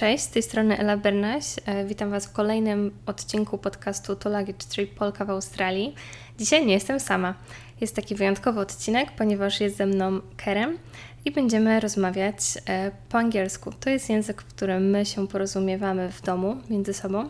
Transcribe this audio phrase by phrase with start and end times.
[0.00, 1.44] Cześć, z tej strony Ela Bernaś.
[1.66, 5.94] E, witam Was w kolejnym odcinku podcastu To Luggage Trip Polka w Australii.
[6.38, 7.34] Dzisiaj nie jestem sama.
[7.80, 10.78] Jest taki wyjątkowy odcinek, ponieważ jest ze mną Kerem
[11.24, 12.36] i będziemy rozmawiać
[12.68, 13.72] e, po angielsku.
[13.80, 17.28] To jest język, w którym my się porozumiewamy w domu między sobą,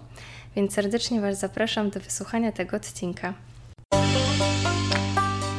[0.56, 3.34] więc serdecznie Was zapraszam do wysłuchania tego odcinka.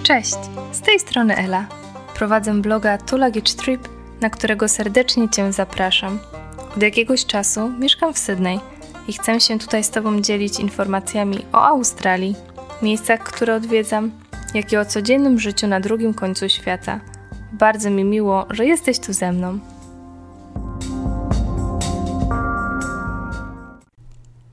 [0.03, 0.37] Cześć,
[0.71, 1.67] z tej strony Ela.
[2.15, 3.87] Prowadzę bloga To Luggage Trip,
[4.21, 6.40] na którego serdecznie Cię zapraszam.
[6.75, 8.59] Od jakiegoś czasu mieszkam w Sydney
[9.07, 12.35] i chcę się tutaj z Tobą dzielić informacjami o Australii,
[12.81, 14.11] miejscach, które odwiedzam,
[14.53, 16.99] jak i o codziennym życiu na drugim końcu świata.
[17.52, 19.59] Bardzo mi miło, że jesteś tu ze mną.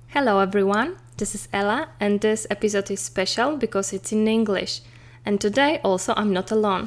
[0.08, 4.82] Hello everyone, this is Ella and this episode is special because it's in English.
[5.24, 6.86] And today also I'm not alone.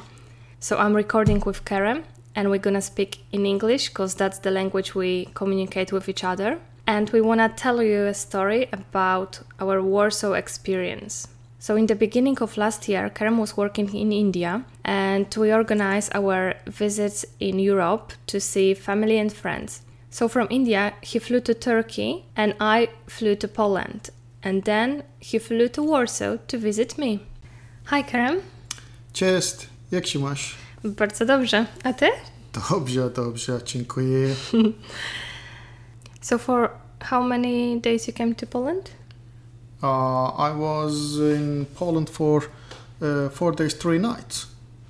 [0.59, 2.03] So I'm recording with Karen
[2.35, 6.59] and we're gonna speak in English because that's the language we communicate with each other.
[6.87, 11.27] And we wanna tell you a story about our Warsaw experience.
[11.59, 16.11] So, in the beginning of last year, Kerem was working in India and we organized
[16.15, 19.83] our visits in Europe to see family and friends.
[20.09, 24.09] So, from India, he flew to Turkey and I flew to Poland.
[24.43, 27.19] And then he flew to Warsaw to visit me.
[27.85, 28.41] Hi, Kerem.
[29.13, 30.60] Cześć, jak się masz?
[30.83, 31.65] Bardzo dobrze.
[31.83, 32.09] A ty?
[32.69, 34.35] Dobrze, dobrze, dziękuję.
[36.21, 38.91] so for how many days you came to Poland?
[39.83, 39.87] Uh,
[40.39, 42.43] I was in Poland for
[43.01, 44.47] uh, four days, three nights.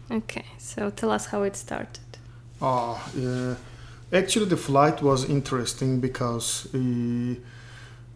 [0.09, 2.17] Okay, so tell us how it started.
[2.61, 3.55] Uh, yeah.
[4.13, 7.35] Actually, the flight was interesting because uh,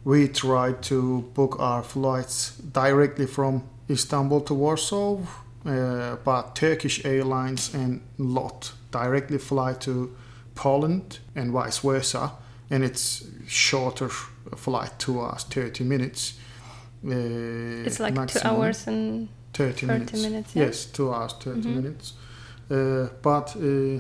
[0.04, 5.18] we tried to book our flights directly from Istanbul to Warsaw
[5.66, 10.16] uh, but Turkish Airlines and LOT directly fly to
[10.54, 12.32] Poland and vice versa,
[12.70, 14.10] and it's shorter
[14.56, 16.34] flight, two hours, 30 minutes.
[17.06, 20.22] Uh, it's like two hours and 30, 30 minutes.
[20.22, 20.66] minutes yeah?
[20.66, 21.76] Yes, two hours, 30 mm-hmm.
[21.76, 22.14] minutes.
[22.70, 24.00] Uh, but uh,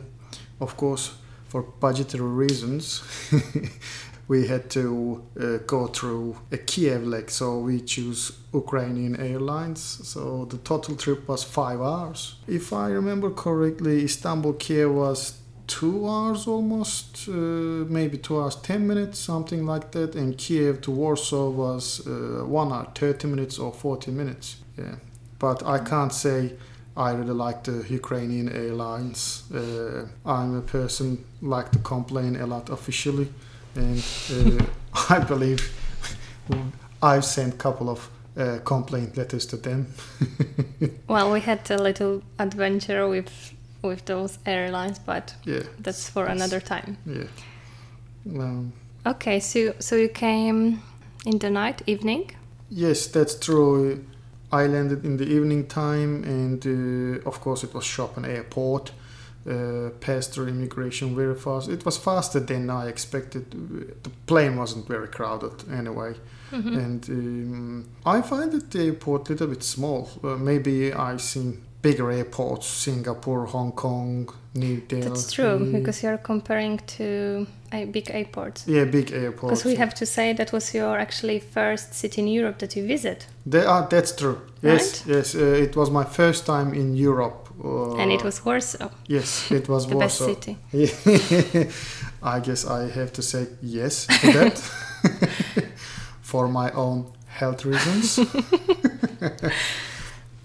[0.59, 1.15] of course,
[1.47, 3.03] for budgetary reasons,
[4.27, 9.81] we had to uh, go through a Kiev leg, so we choose Ukrainian Airlines.
[9.81, 12.35] So the total trip was five hours.
[12.47, 17.31] If I remember correctly, Istanbul Kiev was two hours almost, uh,
[17.97, 20.15] maybe two hours ten minutes, something like that.
[20.15, 24.57] And Kiev to Warsaw was uh, one hour thirty minutes or forty minutes.
[24.77, 24.95] Yeah,
[25.39, 26.53] but I can't say.
[26.97, 29.43] I really like the Ukrainian airlines.
[29.53, 33.27] Uh, I'm a person like to complain a lot officially
[33.75, 34.65] and uh,
[35.09, 35.73] I believe
[37.01, 39.87] I've sent a couple of uh, complaint letters to them.
[41.07, 46.59] well, we had a little adventure with with those airlines, but yeah, that's for another
[46.59, 46.97] time.
[47.05, 47.27] Yeah.
[48.39, 48.73] Um,
[49.05, 50.81] okay, so so you came
[51.25, 52.31] in the night, evening.
[52.69, 54.03] Yes, that's true.
[54.51, 58.91] I landed in the evening time, and uh, of course, it was Chopin Airport
[59.49, 61.69] uh, passed through immigration very fast.
[61.69, 63.51] It was faster than I expected.
[64.03, 66.15] The plane wasn't very crowded anyway.
[66.51, 66.77] Mm-hmm.
[66.77, 70.09] And um, I find that the airport a little bit small.
[70.23, 75.03] Uh, maybe I've seen bigger airports, Singapore, Hong Kong, New Delhi.
[75.03, 78.67] That's true, because you're comparing to uh, big airports.
[78.67, 79.61] Yeah, big airports.
[79.61, 82.87] Because we have to say that was your actually first city in Europe that you
[82.87, 83.27] visit.
[83.45, 84.41] They are, that's true.
[84.63, 85.15] Yes, right?
[85.15, 85.35] yes.
[85.35, 88.89] Uh, it was my first time in Europe uh, and it was Warsaw.
[89.07, 90.27] Yes, it was the Warsaw.
[90.27, 90.57] best city.
[92.23, 94.57] I guess I have to say yes to that
[96.21, 98.19] for my own health reasons.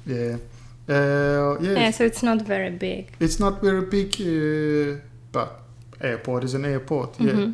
[0.07, 0.37] yeah.
[0.89, 1.73] Uh, yeah.
[1.75, 3.13] Yeah, so it's not very big.
[3.21, 5.01] It's not very big, uh,
[5.33, 5.61] but
[6.01, 7.13] airport is an airport.
[7.19, 7.39] Mm-hmm.
[7.41, 7.49] Yeah.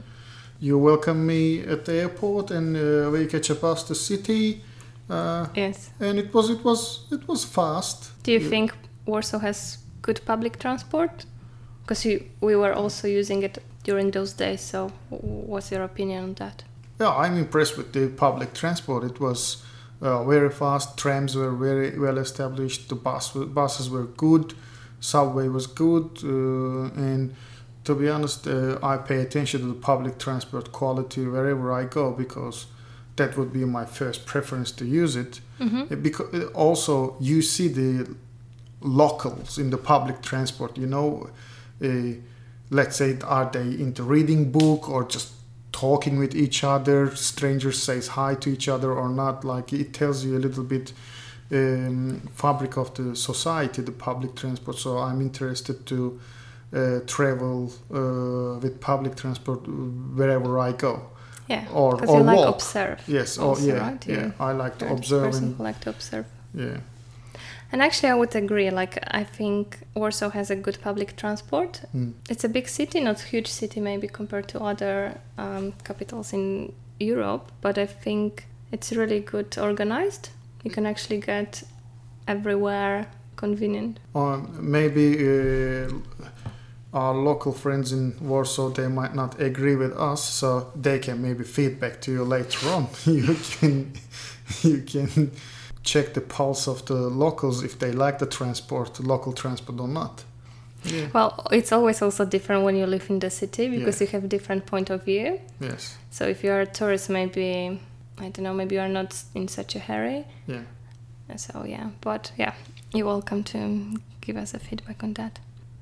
[0.59, 4.63] You welcome me at the airport, and uh, we catch a bus to city.
[5.11, 5.91] Uh, yes.
[6.01, 8.11] And it was it was it was fast.
[8.23, 8.73] Do you think
[9.07, 11.25] Warsaw has good public transport?
[11.83, 12.05] Because
[12.41, 14.61] we were also using it during those days.
[14.61, 16.65] So, what's your opinion on that?
[17.01, 19.05] Yeah, I'm impressed with the public transport.
[19.05, 19.63] It was
[20.01, 20.99] uh, very fast.
[20.99, 22.89] Trams were very well established.
[22.89, 24.55] The bus buses were good.
[25.01, 27.35] Subway was good, uh, and
[27.85, 32.13] to be honest, uh, I pay attention to the public transport quality wherever I go
[32.13, 32.67] because
[33.17, 35.41] that would be my first preference to use it.
[35.61, 36.03] Mm-hmm.
[36.03, 38.17] Because also you see the
[38.87, 41.29] locals in the public transport you know
[41.85, 42.13] uh,
[42.71, 45.33] let's say are they into reading book or just
[45.73, 50.25] talking with each other strangers says hi to each other or not like it tells
[50.25, 50.93] you a little bit
[51.53, 56.19] um, fabric of the society the public transport so i'm interested to
[56.75, 59.61] uh, travel uh, with public transport
[60.17, 61.11] wherever I go.
[61.49, 62.55] Yeah, Or or you like walk.
[62.57, 62.99] observe.
[63.07, 63.39] Yes.
[63.39, 63.75] oh yeah.
[63.75, 64.07] right?
[64.07, 64.33] Yeah.
[64.41, 66.27] I like to observe and like to observe.
[66.55, 66.79] yeah.
[67.73, 68.71] And actually, I would agree.
[68.71, 71.83] Like, I think Warsaw has a good public transport.
[71.95, 72.15] Mm.
[72.31, 77.51] It's a big city, not huge city maybe compared to other um, capitals in Europe,
[77.61, 80.31] but I think it's really good organized.
[80.63, 81.63] You can actually get
[82.27, 84.01] everywhere convenient.
[84.15, 85.89] Or maybe uh,
[86.93, 91.45] our local friends in Warsaw they might not agree with us, so they can maybe
[91.45, 92.89] feedback to you later on.
[93.05, 93.93] you can
[94.63, 95.31] you can
[95.87, 100.25] check the pulse of the locals if they like the transport, local transport or not.
[100.85, 101.09] Yeah.
[101.15, 104.07] Well, it's always also different when you live in the city because Yeah.
[104.07, 105.41] you have different point of view.
[105.61, 105.97] Yes.
[106.11, 107.81] So if you're a tourist, maybe
[108.19, 110.25] I don't know, maybe you're not in such a hurry.
[110.47, 110.63] Yeah.
[111.37, 112.53] So yeah, but yeah,
[112.95, 113.59] you're welcome to
[114.21, 115.39] give us a feedback on that.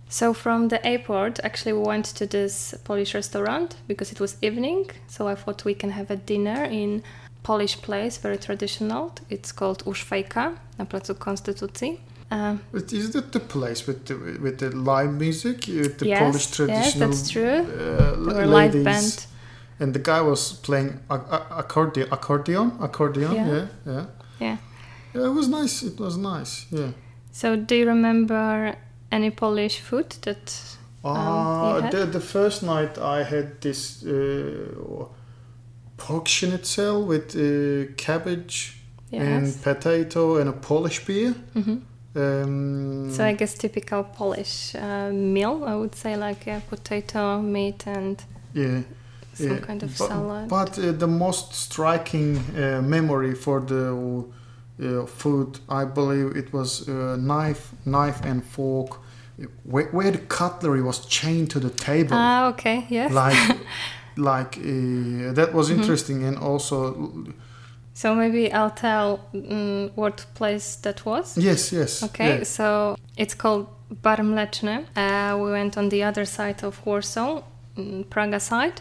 [0.08, 4.90] So from the airport, actually, we went to this Polish restaurant because it was evening.
[5.08, 7.02] So I thought we can have a dinner in
[7.44, 9.10] Polish place, very traditional.
[9.30, 12.00] It's called U Szwejka na Placu Konstytucji.
[12.32, 16.18] Um, But is that the place with the with the live music, with the yes,
[16.20, 17.58] Polish yes, traditional that's true.
[17.60, 19.26] uh, live band.
[19.80, 23.32] And the guy was playing a- a- accordion, accordion, accordion.
[23.34, 23.48] Yeah.
[23.48, 24.04] Yeah, yeah,
[24.40, 24.56] Yeah.
[25.14, 25.86] Yeah, It was nice.
[25.86, 26.66] It was nice.
[26.70, 26.90] Yeah.
[27.32, 28.74] So do you remember
[29.10, 30.60] any Polish food that?
[31.04, 31.10] Uh,
[31.76, 31.90] you had?
[31.90, 35.06] the the first night I had this uh,
[36.06, 38.76] pork schnitzel with uh, cabbage
[39.12, 41.34] and potato and a Polish beer.
[41.54, 41.76] hmm
[42.16, 47.86] Um, So I guess typical Polish uh, meal, I would say, like yeah, potato, meat,
[47.86, 48.16] and
[48.54, 48.82] yeah.
[49.32, 50.48] some Yeah, kind of but, salad.
[50.48, 54.24] But uh, the most striking uh, memory for the
[54.80, 59.00] uh, food, I believe, it was uh, knife, knife and fork,
[59.64, 63.10] where, where the cutlery was chained to the table, ah, okay, yes.
[63.12, 63.56] like,
[64.16, 65.76] like uh, that was Mhm.
[65.78, 66.94] interesting, and also,
[67.94, 71.36] so maybe I'll tell mm, what place that was.
[71.38, 72.44] yes, yes, Okay, yeah.
[72.44, 73.66] so it's called
[74.02, 74.84] Bar Mleczny.
[74.96, 77.42] Uh, we went on the other side of Warsaw,
[77.76, 78.80] mm, Praga side,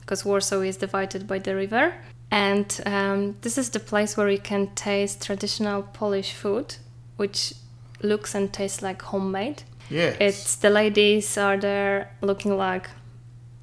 [0.00, 1.92] because Warsaw is divided by the river.
[2.30, 6.76] And um, this is the place where you can taste traditional Polish food,
[7.16, 7.54] which
[8.02, 9.62] looks and tastes like homemade.
[9.90, 10.16] yes.
[10.20, 12.88] It's the ladies are there looking like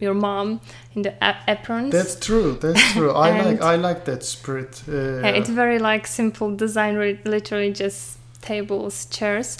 [0.01, 0.59] your mom
[0.95, 1.91] in the a- aprons.
[1.91, 2.57] That's true.
[2.61, 3.11] That's true.
[3.11, 4.83] I like I like that spirit.
[4.87, 9.57] Uh, Yeah, it's very like simple design, literally just tables, chairs,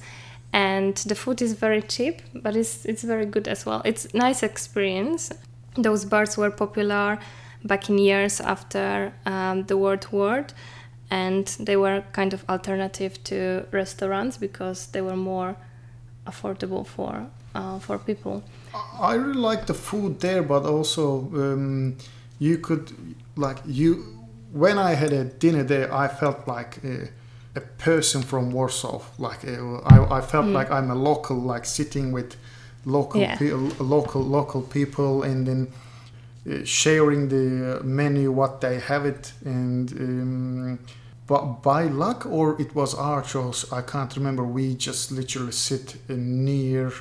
[0.53, 3.81] and the food is very cheap, but it's it's very good as well.
[3.85, 5.31] It's nice experience.
[5.77, 7.17] Those bars were popular
[7.63, 10.45] back in years after um, the World War,
[11.09, 15.55] and they were kind of alternative to restaurants because they were more
[16.25, 18.43] affordable for uh, for people.
[18.73, 21.97] I really like the food there, but also um,
[22.39, 22.91] you could
[23.35, 24.03] like you.
[24.53, 27.09] When I had a dinner there, I felt like a,
[27.55, 29.01] a person from Warsaw.
[29.17, 30.53] Like uh, I, I felt Mm.
[30.53, 32.35] like I'm a local, like sitting with
[32.85, 33.37] local Yeah.
[33.37, 35.67] pe- local local people, and then
[36.49, 39.91] uh, sharing the menu, what they have it, and.
[39.91, 40.79] Um,
[41.27, 44.43] but by luck, or it was our choice, I can't remember.
[44.43, 46.91] We just literally sit uh, near uh,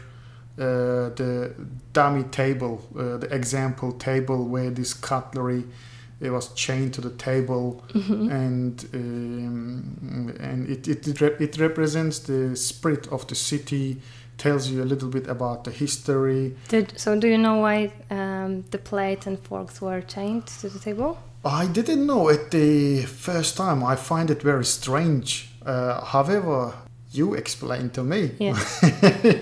[0.64, 1.52] the
[1.92, 5.64] dummy table, uh, the example table where this cutlery
[6.20, 8.30] it was chained to the table, Mhm.
[8.30, 13.96] and um, and it it it, it represents the spirit of the city,
[14.36, 16.54] tells you a little bit about the history.
[16.68, 20.78] Did, so, do you know why um, the plate and forks were chained to the
[20.78, 21.16] table?
[21.44, 23.82] I didn't know at the first time.
[23.82, 25.48] I find it very strange.
[25.64, 26.74] Uh, however,
[27.12, 28.30] you explain to me.
[28.38, 28.58] Yeah.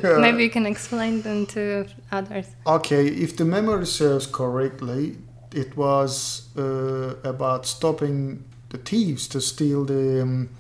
[0.03, 2.47] Maybe you can explain them to others.
[2.67, 5.19] Okay, if the memory serves correctly,
[5.55, 10.51] it was uh, about stopping the thieves to steal the um,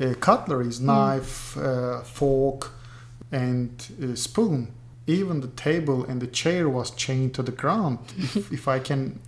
[0.00, 2.72] uh, cutleries, knife, uh, fork,
[3.32, 3.70] and
[4.02, 4.72] uh, spoon.
[5.06, 9.20] Even the table and the chair was chained to the ground, if, if I can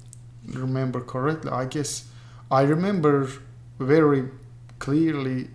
[0.47, 1.51] remember correctly.
[1.51, 2.07] I guess
[2.51, 3.29] I remember
[3.79, 4.29] very
[4.79, 5.49] clearly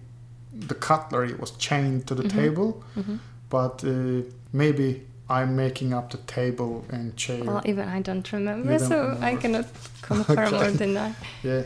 [0.67, 2.35] the cutlery was chained to the Mhm.
[2.35, 3.19] table Mhm.
[3.49, 4.21] but uh,
[4.53, 7.43] maybe I'm making up the table and chair.
[7.43, 9.65] Well, even I don't remember, don't so I cannot
[10.01, 10.77] confirm or Okay.
[10.77, 11.13] deny.
[11.43, 11.63] yeah,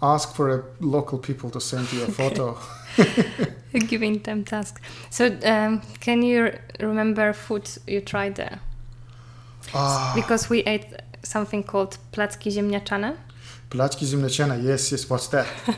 [0.00, 2.56] ask for a local people to send you a photo.
[3.88, 4.80] Giving them tasks.
[5.10, 8.58] So, um, can you remember food you tried there?
[9.74, 10.86] Ah, Because we ate
[11.22, 13.16] something called placki ziemniaczane.
[13.70, 14.62] Placki ziemniaczane.
[14.62, 15.08] Yes, yes.
[15.10, 15.46] What's that?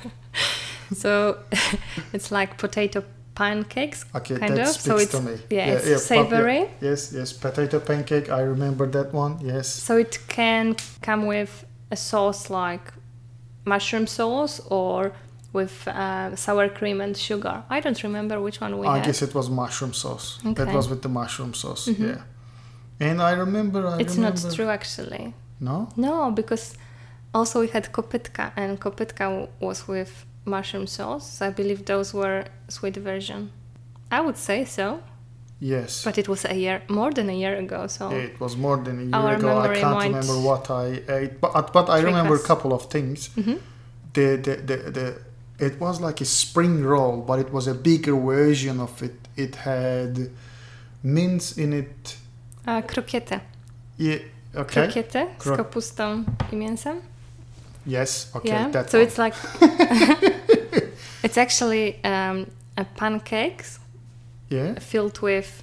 [0.94, 1.38] So,
[2.12, 3.02] it's like potato
[3.34, 4.68] pancakes, Okay, kind that of.
[4.68, 5.36] speaks So it's to me.
[5.50, 5.96] yeah, it's pop- yeah.
[5.96, 6.70] savory.
[6.80, 8.30] Yes, yes, potato pancake.
[8.30, 9.38] I remember that one.
[9.42, 9.68] Yes.
[9.68, 12.92] So it can come with a sauce like
[13.64, 15.12] mushroom sauce or
[15.52, 17.62] with uh, sour cream and sugar.
[17.70, 19.06] I don't remember which one we I had.
[19.06, 20.38] guess it was mushroom sauce.
[20.44, 21.88] That was with the mushroom sauce.
[21.88, 21.98] Mhm.
[22.08, 22.22] Yeah.
[23.08, 23.80] And I remember.
[23.86, 25.34] I it's remember, not true actually.
[25.60, 25.88] No.
[25.96, 26.74] No, because
[27.32, 31.40] also we had kopytka and kopytka was with mushroom sauce.
[31.46, 33.50] I believe those were sweet version.
[34.10, 34.98] I would say so,
[35.60, 36.04] Yes.
[36.04, 37.86] but it was a year more than a year ago.
[37.88, 39.58] So Yeah, it was more than a year Our ago.
[39.58, 42.44] I can't remember what I ate, but but I remember us.
[42.44, 43.30] a couple of things.
[43.36, 43.58] Mhm.
[44.12, 45.14] The, the the the
[45.58, 49.12] it was like a spring roll, but it was a bigger version of it.
[49.36, 50.30] It had
[51.02, 52.16] mince in it.
[52.66, 53.40] krokiety.
[53.98, 54.18] Yeah.
[54.56, 54.86] Okay.
[54.86, 57.00] Krokiety z Kro- kapustą i mięsem.
[57.86, 58.30] Yes.
[58.34, 58.48] Okay.
[58.48, 58.70] yeah.
[58.70, 59.06] That so one.
[59.06, 59.34] it's like
[61.22, 63.78] it's actually um, a pancakes
[64.50, 64.78] yeah.
[64.78, 65.62] filled with.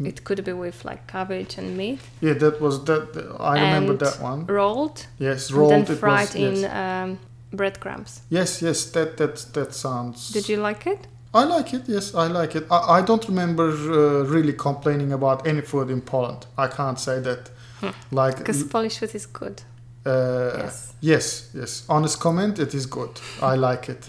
[0.00, 0.08] Mm.
[0.08, 2.34] It could be with like cabbage and meat, Yeah.
[2.34, 3.08] That was that.
[3.40, 4.46] I remember And that one.
[4.46, 5.48] rolled, Yes.
[5.50, 5.72] and Rolled.
[5.72, 6.72] then it fried was, in Yes.
[6.72, 7.18] um,
[7.52, 8.20] breadcrumbs.
[8.30, 8.60] yes.
[8.62, 8.84] Yes.
[8.90, 10.30] That that that sounds.
[10.32, 11.06] Did you like it?
[11.34, 11.82] I like it.
[11.88, 12.64] Yes, I like it.
[12.70, 16.46] I, I don't remember uh, really complaining about any food in Poland.
[16.58, 17.50] I can't say that.
[17.80, 17.90] Hmm.
[18.10, 19.62] Like Because Polish food is good.
[20.06, 20.94] Uh, yes.
[21.00, 21.84] yes, yes.
[21.88, 22.58] Honest comment.
[22.58, 23.20] It is good.
[23.42, 24.08] I like it.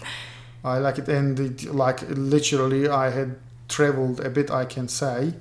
[0.63, 3.35] I like it, and it, like literally, I had
[3.67, 4.49] traveled a bit.
[4.51, 5.33] I can say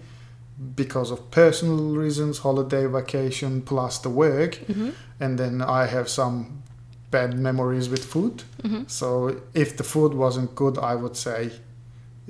[0.75, 6.63] because of personal reasons, holiday, vacation, plus the work, hmm and then I have some
[7.11, 8.43] bad memories with food.
[8.63, 11.51] hmm So if the food wasn't good, I would say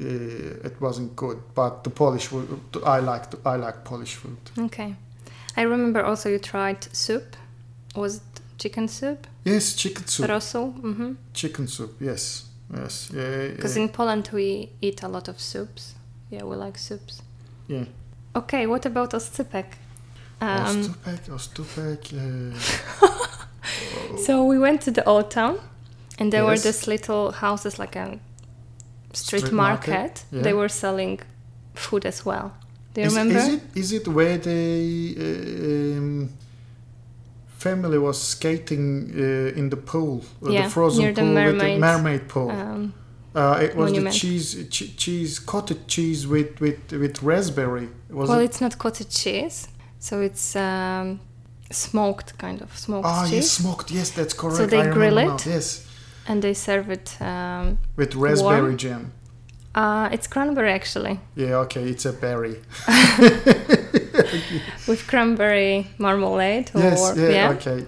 [0.00, 1.38] uh, it wasn't good.
[1.54, 4.36] But the Polish food, I like I like Polish food.
[4.58, 4.94] Okay.
[5.56, 7.36] I remember also you tried soup.
[7.96, 8.22] Was it
[8.58, 9.26] chicken soup?
[9.44, 10.26] Yes, chicken soup.
[10.28, 10.72] Rosół.
[10.80, 12.00] hmm Chicken soup.
[12.00, 12.44] Yes,
[12.76, 13.10] yes.
[13.14, 15.94] Yeah, Because yeah, in Poland we eat a lot of soups.
[16.30, 17.22] Yeah, we like soups.
[17.68, 17.84] yeah.
[18.34, 19.64] Okay, what about oscypek?
[20.40, 22.12] Um, Ostupek, Ostupek.
[22.12, 22.52] Uh,
[24.26, 25.58] so we went to the old town,
[26.18, 26.62] and there were Yes.
[26.64, 28.18] these little houses, like a
[29.12, 29.90] street, Street market.
[29.94, 30.42] market, yeah.
[30.42, 31.20] They were selling
[31.74, 32.50] food as well.
[32.94, 33.38] Do you is, remember?
[33.38, 35.14] is it is it where they.
[35.18, 36.28] uh, um,
[37.58, 41.52] family was skating uh, in the pool, uh, Yeah, the frozen the pool with the
[41.52, 42.50] mermaid, mermaid pool?
[42.50, 42.92] Um,
[43.34, 44.14] Uh, it was Monument.
[44.14, 47.88] the cheese, che- cheese, cottage cheese with with with raspberry.
[48.10, 48.44] Was well, it?
[48.48, 51.18] it's not cottage cheese, so it's um,
[51.70, 53.90] smoked kind of smoked Ah, cheese, yes, smoked.
[53.90, 54.56] Yes, that's correct.
[54.56, 55.26] So they I grill it?
[55.26, 55.36] now.
[55.54, 55.84] Yes,
[56.28, 57.16] and they serve it.
[57.20, 58.76] Um, with raspberry Warm?
[58.78, 59.12] jam.
[59.74, 62.56] uh, it's cranberry actually, Yeah, okay, it's a berry.
[64.88, 66.70] with cranberry marmalade.
[66.74, 67.84] Or, yes, yeah, okay.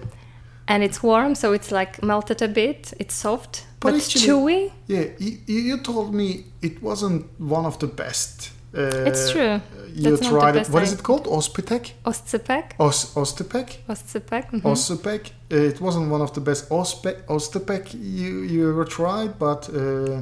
[0.67, 2.93] and it's warm, so it's like melted a bit.
[2.99, 4.71] It's soft But but, actually- chewy.
[4.87, 8.51] Yeah, you, you told me it wasn't one of the best.
[8.77, 9.59] Uh, it's true.
[9.95, 10.69] You That's tried it.
[10.69, 11.25] What is I- it called?
[11.27, 11.93] Ospitek?
[12.05, 12.73] Oscypek.
[12.79, 13.67] Os Ostepek?
[13.89, 14.51] Oscypek.
[14.51, 14.61] mhm.
[14.63, 15.31] Ostepek?
[15.51, 20.21] Uh, it wasn't one of the best Ospe Ostepek you you ever tried, but uh,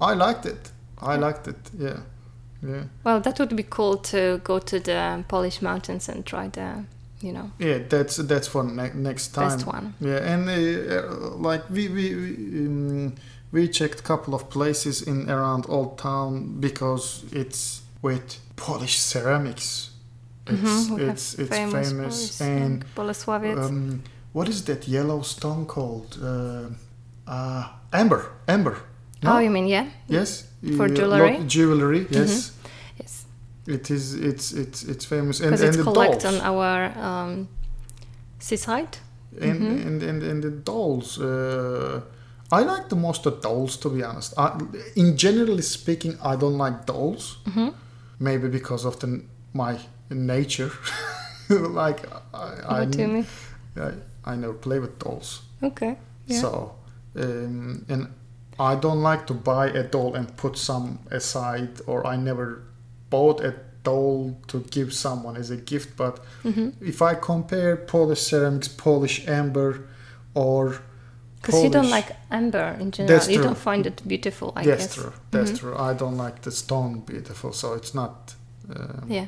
[0.00, 0.70] I liked it.
[1.12, 1.56] I liked it.
[1.78, 1.96] Yeah,
[2.62, 2.84] yeah.
[3.04, 6.84] Well, that would be cool to go to the Polish mountains and try the,
[7.20, 9.48] you know, Yeah, that's that's for ne- next time.
[9.48, 9.94] best one.
[10.00, 13.14] Yeah, and uh, like we we we, um,
[13.52, 19.90] we checked a couple of places in around Old Town because it's with Polish ceramics.
[20.46, 22.84] It's Mhm, it's it's famous, famous, and
[23.58, 26.18] um, what is that yellow stone called?
[26.22, 26.68] Uh,
[27.26, 28.76] uh, amber, amber.
[29.22, 29.36] No?
[29.36, 29.86] Oh, you mean yeah?
[30.08, 30.44] yes,
[30.76, 31.38] For Uh, jewelry?
[31.46, 32.52] jewelry, yes.
[33.00, 33.26] Yes,
[33.66, 34.14] It is.
[34.14, 37.48] It's it's it's famous, and and it's the collect on our um,
[38.38, 38.98] seaside.
[39.40, 39.86] and, Mhm.
[39.86, 41.18] and, and, and the dolls.
[41.18, 42.00] Uh,
[42.50, 44.32] I like the most the dolls, to be honest.
[44.38, 44.58] I,
[44.96, 47.38] in generally speaking, I don't like dolls.
[47.54, 47.68] hmm
[48.18, 49.20] Maybe because of the
[49.52, 49.78] my
[50.10, 50.70] nature.
[51.50, 52.00] like
[52.34, 53.26] I, I, What do you mean?
[53.76, 55.42] I, I never play with dolls.
[55.62, 55.96] Okay.
[56.26, 56.40] Yeah.
[56.40, 56.72] So,
[57.16, 58.06] um, and
[58.58, 62.62] I don't like to buy a doll and put some aside, or I never
[63.10, 65.96] bought a doll to give someone as a gift.
[65.96, 69.86] But hmm if I compare Polish ceramics, Polish amber,
[70.34, 70.80] or
[71.40, 73.16] Because you don't like amber in general.
[73.18, 73.44] That's you true.
[73.44, 74.94] don't find it beautiful, I that's guess.
[74.94, 75.12] true.
[75.30, 75.58] That's Mhm.
[75.60, 75.76] true.
[75.78, 78.34] I don't like the stone beautiful, so it's not.
[78.74, 79.26] Um, Yeah.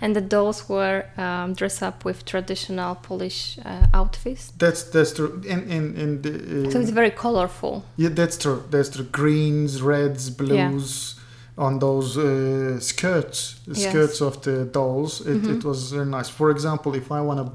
[0.00, 4.52] And the dolls were um, dressed up with traditional Polish uh, outfits.
[4.58, 5.40] That's that's true.
[5.48, 7.82] And and and the, uh, So it's very colorful.
[7.96, 8.62] yeah, that's true.
[8.70, 9.06] That's true.
[9.10, 11.14] Greens, reds, blues
[11.58, 13.88] on those uh, skirts, the Yes.
[13.90, 15.20] skirts of the dolls.
[15.20, 15.56] It, Mhm.
[15.56, 16.28] it was very nice.
[16.30, 17.50] For example, if I want to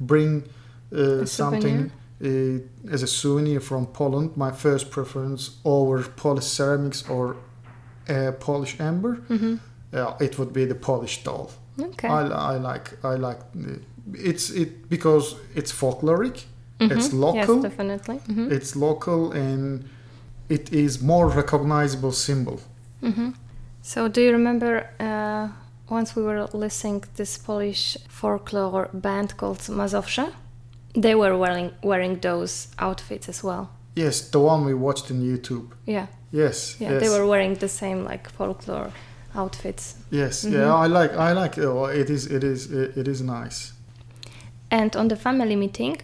[0.00, 0.42] bring
[0.92, 1.90] uh, something
[2.24, 7.36] uh, as a souvenir from Poland, my first preference over Polish ceramics or
[8.08, 9.18] a Polish amber,
[9.92, 11.50] uh, it would be the Polish doll.
[11.80, 12.08] Okay.
[12.08, 12.22] I,
[12.54, 13.40] I like I like
[14.14, 16.44] it's it because it's folkloric,
[16.80, 17.20] it's Mhm.
[17.20, 18.20] local, Yes, definitely.
[18.28, 18.50] Mhm.
[18.50, 19.84] it's local, and
[20.48, 22.58] it is more recognizable symbol.
[23.00, 23.30] hmm
[23.82, 25.48] So, do you remember uh,
[25.90, 30.26] once we were listening this Polish folklore band called Mazowsze?
[31.02, 33.68] They were wearing wearing those outfits as well.
[33.96, 35.66] Yes, the one we watched in YouTube.
[35.86, 38.90] Yeah, Yes, yeah, yes, they were wearing the same like folklore
[39.36, 39.94] outfits.
[40.10, 40.52] yes, Mhm.
[40.52, 40.84] yeah.
[40.84, 43.72] I like I like oh, it is it is it is nice.
[44.70, 45.96] And on the family meeting,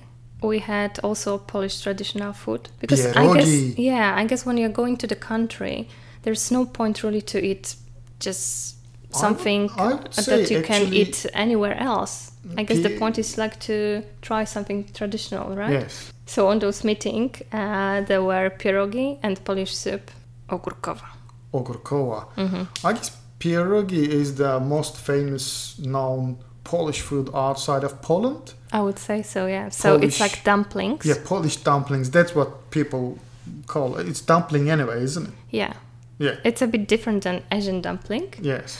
[0.43, 3.49] we had also Polish traditional food because I guess
[3.79, 5.89] yeah, I guess when you're going to the country,
[6.23, 7.77] there's no point really to eat
[8.21, 8.77] just
[9.15, 12.31] I something would- I would that you can eat anywhere else.
[12.59, 15.73] I guess the point is like to try something traditional, right?
[15.83, 20.11] Yes, So on those meeting, uh, there were pierogi and Polish soup,
[20.49, 21.07] ogórkowa.
[21.53, 22.25] ogórkowa.
[22.37, 23.12] hmm I guess
[23.43, 28.55] pierogi is the most famous known Polish food outside of Poland.
[28.73, 29.71] I would say so, yeah.
[29.71, 31.05] So it's like dumplings.
[31.05, 32.11] Yeah, Polish dumplings.
[32.11, 33.19] That's what people
[33.67, 34.09] call it.
[34.09, 35.35] It's dumpling anyway, isn't it?
[35.51, 35.73] Yeah.
[36.19, 36.37] Yeah.
[36.45, 38.35] It's a bit different than Asian dumpling.
[38.41, 38.79] Yes.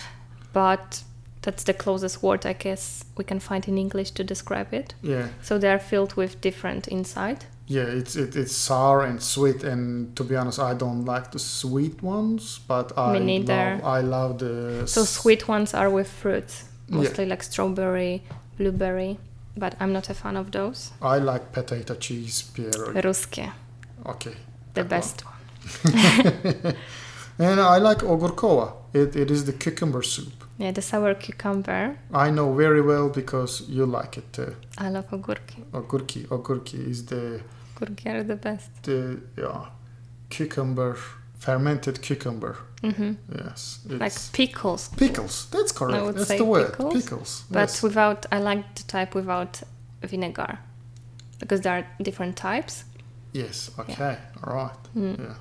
[0.53, 1.03] but
[1.41, 4.95] that's the closest word I guess we can find in English to describe it.
[5.03, 5.27] Yeah.
[5.43, 7.47] So they are filled with different inside.
[7.67, 11.39] Yeah, it's it, it's sour and sweet, and to be honest, I don't like the
[11.39, 16.97] sweet ones, but I love I love the So sweet ones are with fruits, Yeah.
[16.97, 18.23] mostly like strawberry,
[18.59, 19.17] blueberry,
[19.57, 20.91] but I'm not a fan of those.
[21.01, 23.01] I like potato cheese pierogi.
[23.03, 23.53] Ruskie,
[24.07, 24.35] Okay,
[24.75, 25.33] the best one.
[27.39, 28.82] and I like ogórkowa.
[28.95, 30.33] It it is the cucumber soup.
[30.59, 31.97] Yeah, the sour cucumber.
[32.13, 34.55] I know very well because you like it too.
[34.79, 35.65] I love ogórki.
[35.73, 37.41] Ogurki, ogurki is the
[37.77, 38.71] Ogórki are the best.
[38.83, 39.67] the yeah,
[40.31, 40.97] cucumber
[41.39, 42.57] fermented cucumber.
[42.83, 43.13] Mm-hmm.
[43.35, 45.47] Yes, Like pickles, pickles.
[45.51, 46.17] That's correct.
[46.17, 46.73] That's the word.
[46.73, 47.45] pickles, Pickles.
[47.51, 47.83] but yes.
[47.83, 48.27] without.
[48.33, 49.63] I like the type without
[50.03, 50.59] vinegar,
[51.39, 52.85] because there are different types.
[53.33, 53.71] yes.
[53.79, 54.17] Okay.
[54.45, 54.77] All right.
[54.97, 55.19] Mm.
[55.19, 55.35] Yeah.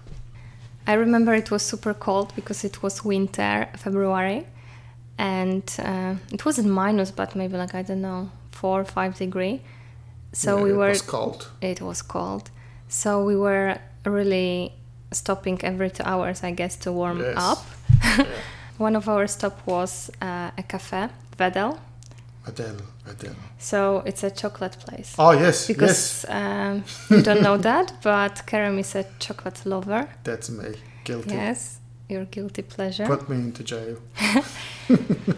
[0.88, 4.46] I remember it was super cold because it was winter, February,
[5.18, 9.62] and uh, it wasn't minus, but maybe like I don't know, four or five degree.
[10.34, 10.90] So Yeah, we it were.
[10.90, 11.50] was cold.
[11.62, 12.50] It was cold,
[12.88, 14.74] so we were really
[15.12, 17.36] stopping every two hours, I guess, to warm Yes.
[17.38, 17.66] up.
[18.18, 18.26] yeah.
[18.78, 21.78] One of our stop was uh, a cafe, Wedel.
[22.48, 23.36] Adele, Adele.
[23.60, 25.16] So it's a chocolate place.
[25.18, 25.68] Oh yes, yes.
[25.68, 30.10] Because um, you don't know that, but Kerem is a chocolate lover.
[30.24, 30.74] That's me.
[31.04, 31.36] Guilty.
[31.36, 33.06] Yes, your guilty pleasure.
[33.06, 33.98] Put me into jail.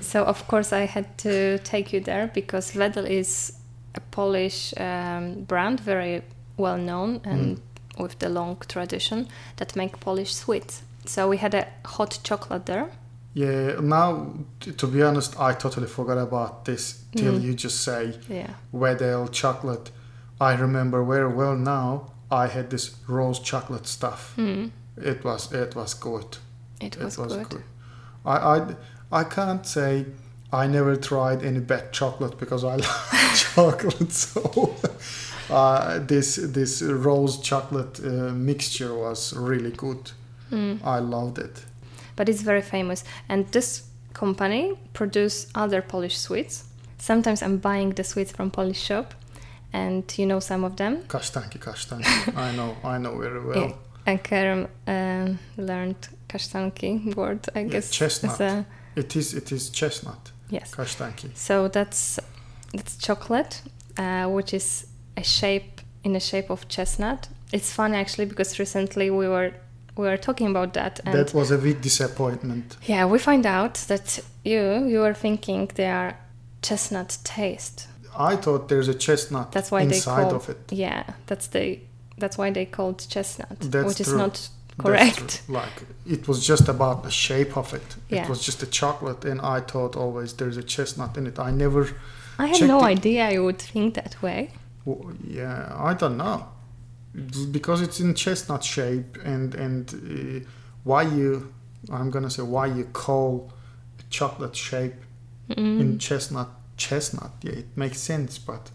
[0.02, 3.54] So of course I had to take you there because Wedel is
[3.96, 6.22] a Polish um, brand, very
[6.58, 7.60] well known and
[7.98, 10.84] with the long tradition that make Polish sweets.
[11.06, 12.90] So we had a hot chocolate there.
[13.34, 13.80] Yeah.
[13.82, 14.28] Now,
[14.78, 17.42] to be honest, I totally forgot about this till Mm.
[17.42, 18.50] you just say Yeah.
[18.72, 19.92] Wedel chocolate.
[20.40, 22.12] I remember very well now.
[22.32, 24.34] I had this rose chocolate stuff.
[24.38, 24.72] Mm.
[24.98, 26.38] It was it was good.
[26.82, 27.64] It was, good.
[28.26, 28.76] I, I
[29.12, 30.06] I can't say
[30.52, 34.12] I never tried any bad chocolate because I love chocolate.
[34.24, 34.74] So
[35.50, 40.12] uh, this this rose chocolate uh, mixture was really good.
[40.52, 40.80] Mm.
[40.84, 41.66] I loved it.
[42.16, 43.04] But it's very famous.
[43.30, 46.64] And this company produce other Polish sweets.
[46.98, 49.14] Sometimes I'm buying the sweets from Polish shop
[49.74, 50.98] and you know some of them.
[51.08, 52.06] Kasztanki, kasztanki.
[52.38, 53.58] I know, I know very well.
[53.60, 53.74] Yeah.
[54.06, 57.90] And Kerem um, learned kasztanki word, I Yeah, guess.
[57.92, 58.40] chestnut.
[58.40, 60.72] a- It is it is chestnut, yes.
[60.76, 61.30] kasztanki.
[61.36, 62.20] So that's
[62.74, 63.62] that's chocolate,
[63.98, 64.86] uh, which is
[65.18, 67.28] a shape in the shape of chestnut.
[67.52, 69.52] It's funny actually because recently we were
[69.96, 72.78] we were talking about that and That was a big disappointment.
[72.88, 76.14] yeah, we find out that you you were thinking they are
[76.62, 77.88] chestnut taste.
[78.18, 80.58] I thought there's a chestnut That's why they inside of it.
[80.72, 81.04] yeah.
[81.28, 81.80] That's the
[82.18, 85.42] that's why they called chestnut, That's which is not correct.
[85.48, 87.96] Like it was just about the shape of it.
[88.10, 88.24] Yeah.
[88.24, 91.40] It was just a chocolate, and I thought always there's a chestnut in it.
[91.40, 91.88] I never.
[92.40, 94.50] I had no the- idea you would think that way.
[94.86, 96.46] w- Yeah, I don't know,
[97.52, 100.50] because it's in chestnut shape, and and uh,
[100.84, 101.54] why you?
[101.92, 103.52] I'm gonna say why you call
[104.00, 104.94] a chocolate shape
[105.50, 105.80] Mm.
[105.82, 107.32] in chestnut chestnut.
[107.42, 108.72] Yeah, it makes sense, but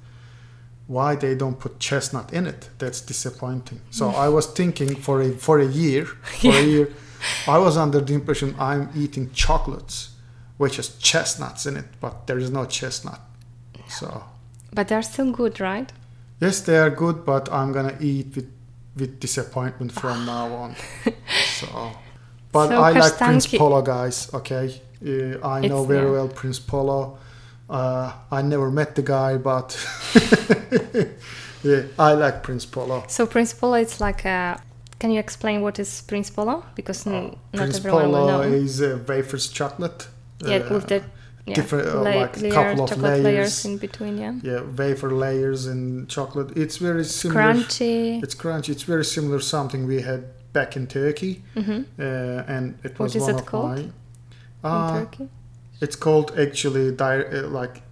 [0.87, 2.69] why they don't put chestnut in it?
[2.79, 3.81] That's disappointing.
[3.91, 6.05] So I was thinking for a for a year,
[6.43, 6.89] for a year,
[7.47, 10.11] I was under the impression I'm eating chocolates,
[10.59, 13.21] which has chestnuts in it, but there is no chestnut.
[13.89, 14.25] So
[14.75, 15.91] But they're still good, right?
[16.41, 18.51] Yes, they are good, but I'm gonna eat with
[18.97, 20.75] with disappointment from now on.
[21.61, 21.93] So
[22.53, 24.31] But So I like Prince Polo, guys.
[24.35, 26.13] Okay, uh, I know It's- very yeah.
[26.13, 27.19] well Prince Polo.
[27.71, 29.77] Uh, I never met the guy, but
[31.63, 33.05] yeah, I like Prince Polo.
[33.09, 34.61] So Prince Polo, it's like a.
[34.99, 36.65] Can you explain what is Prince Polo?
[36.75, 38.43] Because n- not Prince everyone will Polo know.
[38.65, 40.09] is uh, wafers chocolate.
[40.41, 41.03] yeah, Uh, with the
[41.49, 43.25] yeah, different, uh, la- like layer, couple of layers.
[43.25, 43.65] layers.
[43.65, 44.19] in between.
[44.19, 46.57] Yeah, yeah, wafer layers and chocolate.
[46.57, 47.41] It's very similar.
[47.55, 48.23] crunchy.
[48.23, 48.69] It's crunchy.
[48.71, 53.15] It's very similar something we had back in Turkey, hmm uh, and it What was
[53.17, 53.71] is one it of called?
[53.71, 53.81] my.
[53.81, 53.91] in
[54.65, 55.29] Uh, Turkey.
[55.81, 57.83] It's called actually di- uh, like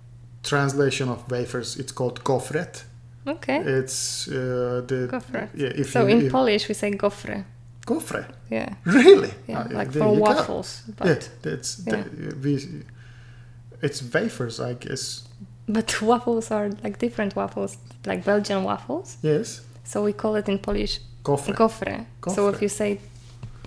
[0.42, 1.76] translation of wafers.
[1.76, 2.84] It's called gofret.
[3.28, 4.34] Okay, It's uh,
[4.86, 5.48] the Gofret.
[5.54, 5.80] yeah.
[5.80, 7.44] If so you, in if, Polish we say gofre.
[7.86, 9.30] gofre, Yeah, really?
[9.48, 10.20] yeah, Ah, like for you go.
[10.20, 10.82] waffles.
[10.96, 12.04] But yeah, that's yeah.
[12.44, 12.52] we.
[13.82, 15.24] It's wafers, I guess.
[15.68, 19.16] but waffles are like different waffles, like Belgian waffles.
[19.22, 22.06] Yes, So we call it in Polish gofre, gofre.
[22.34, 22.98] So if you say,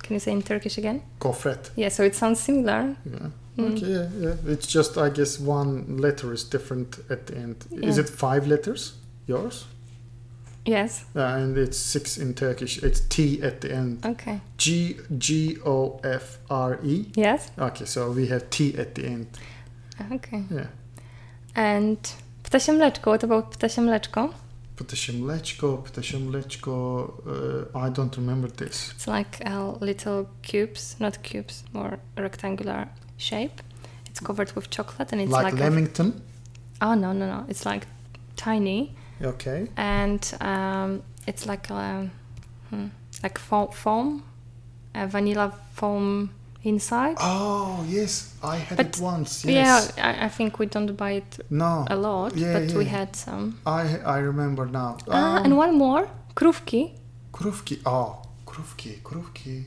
[0.04, 1.02] can you say in Turkish again?
[1.20, 1.70] gofret.
[1.76, 2.96] Yeah, so it sounds similar.
[3.06, 3.30] Yeah.
[3.58, 3.72] Mm.
[3.78, 4.36] Okay, yeah, yeah.
[4.54, 7.66] It's just I guess one letter is different at the end.
[7.72, 8.94] Is it five letters?
[9.28, 9.66] Yours?
[10.66, 11.06] Yes.
[11.16, 12.84] Uh, and it's six in Turkish.
[12.84, 14.06] It's T at the end.
[14.06, 14.40] Okay.
[14.58, 17.06] G G O F R E.
[17.16, 17.52] Yes.
[17.58, 19.28] Okay, so we have T at the end.
[20.12, 20.44] Okay.
[20.52, 20.68] Yeah.
[21.56, 21.98] And
[22.44, 23.12] ptasie mleczko.
[23.12, 24.34] What about ptasie mleczko?
[24.76, 27.04] Ptasie mleczko, ptasie mleczko.
[27.74, 28.92] Uh, I don't remember this.
[28.96, 33.62] It's like uh, little cubes, not cubes, more rectangular shape.
[34.08, 36.22] It's covered with chocolate and it's like, like, a, Lamington.
[36.82, 37.46] oh no no no!
[37.50, 37.86] It's like
[38.38, 39.68] tiny Okay.
[39.78, 42.10] and um, it's like a,
[42.70, 42.88] hmm,
[43.22, 44.24] like foam, foam,
[44.96, 46.32] a vanilla foam
[46.64, 47.16] inside.
[47.20, 49.46] Oh yes, I had But- it once.
[49.46, 49.94] Yes.
[49.98, 51.86] Yeah, I, I think we don't buy it No.
[51.90, 53.54] a lot, Yeah, but we had some.
[53.66, 54.98] I I remember now.
[55.08, 56.92] Ah, Um, and one more, krówki,
[57.32, 57.80] Krówki.
[57.86, 59.64] Oh, krówki, krówki.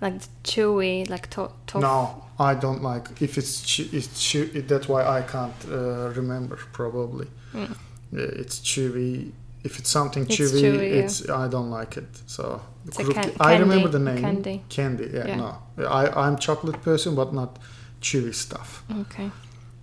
[0.00, 1.80] like the chewy, like to- tofu.
[1.80, 3.10] No, I don't like.
[3.22, 4.62] If it's chew, it's chew.
[4.68, 6.58] That's why I can't uh, remember.
[6.72, 7.74] Probably, Mm.
[8.12, 9.30] yeah, it's chewy.
[9.64, 11.04] If it's something It's chewy, chewy, yeah.
[11.04, 12.22] it's I don't like it.
[12.26, 14.20] So It's can- I remember the name.
[14.20, 14.62] candy.
[14.68, 15.10] Candy.
[15.12, 15.36] Yeah, Yeah.
[15.36, 17.58] No, I I'm chocolate person, but not
[18.00, 18.84] chewy stuff.
[19.00, 19.30] Okay.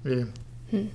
[0.05, 0.25] Yeah.
[0.71, 0.87] Hmm.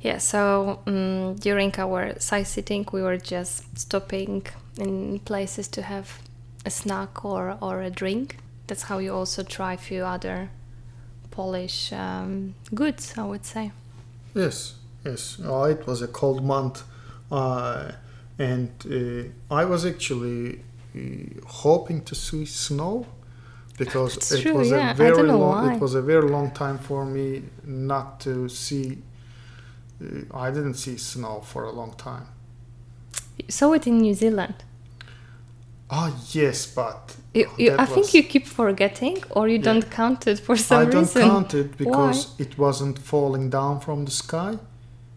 [0.00, 4.46] Yeah, so um, during our sightseeing, we were just stopping
[4.78, 6.20] in places to have
[6.64, 8.36] a snack or, or a drink.
[8.66, 10.50] That's how you also try a few other
[11.30, 13.72] Polish um, goods, I would say.
[14.34, 14.74] Yes.
[15.04, 15.38] Yes.
[15.44, 16.82] Oh, it was a cold month,
[17.30, 17.92] uh,
[18.38, 20.60] and uh, I was actually
[21.46, 23.06] hoping to see snow
[23.78, 24.90] because That's it true, was yeah.
[24.90, 25.40] A very long.
[25.40, 25.74] why.
[25.74, 28.98] It was a very long time for me not to see.
[30.02, 32.26] Uh, I didn't see snow for a long time.
[33.38, 34.54] You saw it in New Zealand.
[35.92, 39.64] Ah, yes, but You, you, I think you keep forgetting, or you Yeah.
[39.72, 40.88] don't count it for some reason.
[40.88, 41.22] I don't reason.
[41.30, 44.58] count it because it wasn't falling down from the sky.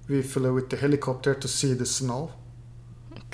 [0.10, 2.32] We flew with the helicopter to see the snow.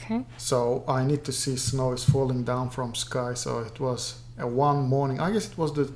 [0.02, 0.26] Okay.
[0.38, 3.34] So I need to see snow is falling down from sky.
[3.36, 5.20] So it was a one morning.
[5.20, 5.92] I guess it was the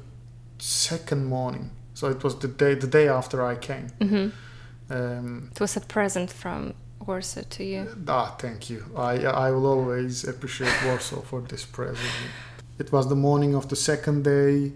[0.60, 1.72] second morning.
[1.94, 3.88] So it was the day the day after I came.
[4.02, 4.30] hmm
[4.90, 6.74] Um, It was a present from
[7.08, 7.88] Warsaw to you.
[8.08, 8.80] ah, thank you.
[8.96, 12.14] I I will always appreciate Warsaw for this present.
[12.80, 14.72] It was the morning of the second day.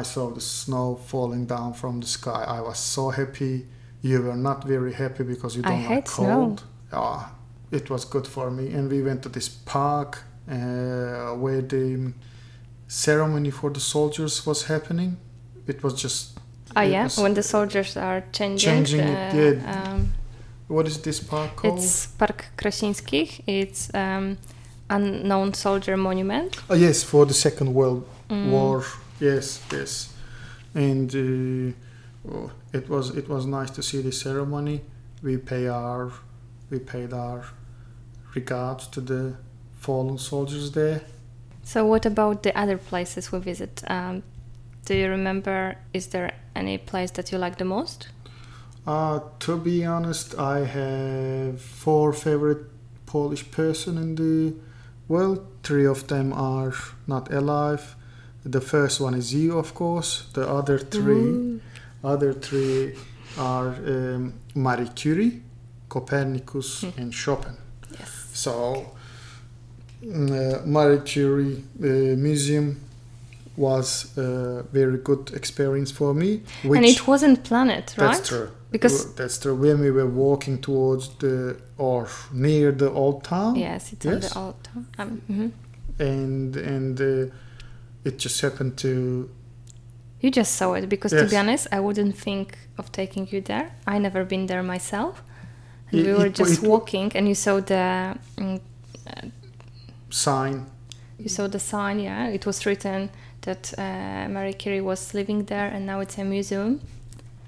[0.00, 2.44] I saw the snow falling down from the sky.
[2.58, 3.64] I was so happy.
[4.02, 6.34] You were not very happy because you don't like hate snow.
[6.34, 6.62] cold.
[6.92, 7.30] Ah,
[7.76, 8.64] it was good for me.
[8.76, 12.12] And we went to this park uh, where the
[12.88, 15.16] ceremony for the soldiers was happening.
[15.66, 16.38] It was just
[16.76, 18.70] It yeah, when the soldiers are changing.
[18.72, 19.92] Changing the, it, yeah.
[19.92, 20.12] Um,
[20.68, 21.78] what is this park called?
[21.78, 23.40] it's Park Krasińskich.
[23.46, 24.36] It's um,
[24.90, 26.56] unknown soldier monument.
[26.68, 28.50] Oh yes, for the Second World Mm.
[28.50, 28.82] War.
[29.20, 30.12] Yes, yes,
[30.74, 34.80] and uh, oh, it was it was nice to see the ceremony.
[35.22, 36.10] We pay our
[36.70, 37.44] we paid our
[38.36, 39.34] regards to the
[39.78, 41.00] fallen soldiers there.
[41.64, 43.82] So, what about the other places we visit?
[43.88, 44.22] Um,
[44.84, 45.76] do you remember?
[45.92, 48.08] Is there any place that you like the most?
[48.86, 52.64] Uh, to be honest, I have four favorite
[53.06, 54.54] Polish person in the
[55.08, 55.40] world.
[55.62, 56.72] Three of them are
[57.06, 57.96] not alive.
[58.44, 60.26] The first one is you, of course.
[60.34, 61.60] The other three, Ooh.
[62.04, 62.94] other three
[63.36, 65.42] are um, Marie Curie,
[65.88, 67.00] Copernicus, Hmm.
[67.00, 67.56] and Chopin.
[68.36, 68.42] Yes.
[68.42, 68.86] So,
[70.02, 72.76] mm, uh, Marie Curie uh, Museum
[73.56, 76.42] was a very good experience for me.
[76.62, 78.12] Which and it wasn't planet, right?
[78.12, 78.48] that's true.
[78.70, 79.54] Because- that's true.
[79.54, 84.32] When we were walking towards the or near the old town, Yes, it's Yes.
[84.32, 84.86] the old town.
[84.98, 85.50] Um, mhm.
[85.98, 87.32] and and uh,
[88.04, 89.28] it just happened to.
[90.20, 93.66] You just saw it because, to be honest, I wouldn't think of taking you there.
[93.86, 95.22] I never been there myself.
[95.92, 98.60] And It- we were it- just it- walking, and you saw the mm,
[100.10, 100.66] sign.
[101.18, 102.00] you saw the sign.
[102.00, 103.10] Yeah, it was written
[103.42, 106.80] that uh, Marie Curie was living there, and now it's a museum.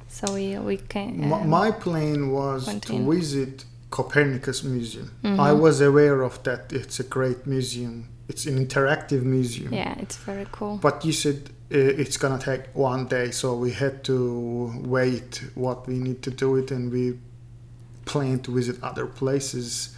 [0.09, 1.29] So we we can.
[1.29, 3.11] My, my plan was to in.
[3.11, 5.11] visit Copernicus Museum.
[5.23, 5.39] Mhm.
[5.39, 6.73] I was aware of that.
[6.73, 8.05] It's a great museum.
[8.29, 9.73] It's an interactive museum.
[9.73, 10.79] yeah, it's very cool.
[10.83, 15.87] But you said uh, it's gonna take one day, so we had to wait what
[15.87, 17.19] we need to do it, and we
[18.11, 19.97] planned to visit other places,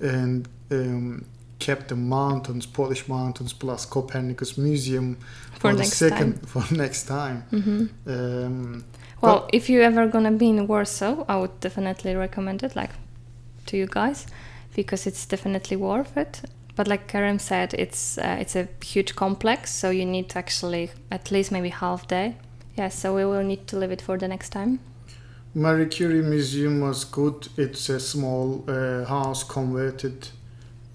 [0.00, 1.24] and um,
[1.58, 5.16] kept the mountains, Polish mountains, plus Copernicus Museum
[5.58, 7.42] For the next second for next time.
[7.50, 8.84] hmm Um,
[9.22, 12.90] Well, if you ever gonna be in Warsaw, I would definitely recommend it, like
[13.66, 14.26] to you guys,
[14.74, 16.40] because it's definitely worth it.
[16.76, 20.90] But like Kerem said, it's uh, it's a huge complex, so you need to actually
[21.10, 22.34] at least maybe half day.
[22.78, 24.78] Yeah, so we will need to leave it for the next time.
[25.54, 27.48] Marie Curie Museum was good.
[27.56, 30.28] It's a small uh, house converted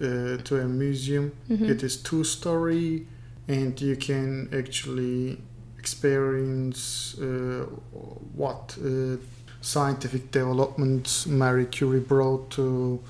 [0.00, 1.32] uh, to a museum.
[1.50, 1.68] Mhm.
[1.68, 3.06] It is two story,
[3.48, 5.38] and you can actually
[5.78, 7.66] experience uh,
[8.34, 9.16] what uh,
[9.60, 13.00] scientific developments Marie Curie brought to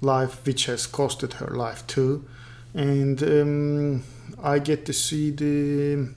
[0.00, 2.24] life, which has costed her life too.
[2.74, 4.02] And um,
[4.42, 6.08] I get to see the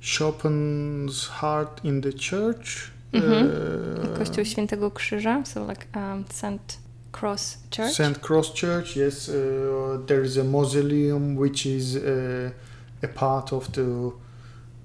[0.00, 2.90] Chopin's heart in the church.
[3.16, 3.50] Mhm.
[4.18, 6.78] Kościół Świętego Krzyża, so like um, St.
[7.20, 7.92] Cross Church.
[7.92, 8.18] St.
[8.18, 9.28] Cross Church, yes.
[9.28, 12.50] Uh, there is a mausoleum which is uh,
[13.02, 14.12] a part of the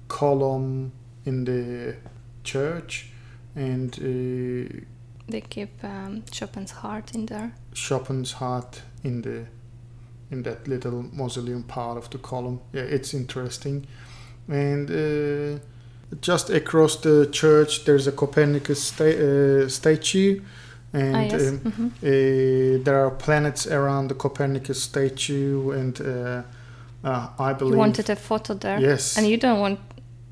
[0.08, 0.90] column
[1.26, 1.94] in the
[2.42, 3.12] church,
[3.56, 4.80] and uh,
[5.28, 7.52] They keep um, Chopin's heart in there.
[7.74, 9.46] Chopin's heart in the
[10.30, 12.60] in that little mausoleum part of the column.
[12.72, 13.86] Yeah, it's interesting.
[14.48, 15.58] And uh,
[16.20, 20.40] just across the church, there's a Copernicus sta- uh, statue,
[20.92, 21.48] and ah, yes.
[21.48, 21.90] um, mhm.
[22.02, 26.42] Uh, there are planets around the Copernicus statue, and uh,
[27.04, 27.74] uh, I believe.
[27.74, 28.80] You wanted a photo there.
[28.80, 29.16] Yes.
[29.16, 29.78] And you don't want.